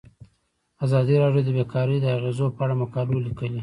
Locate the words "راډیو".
1.23-1.45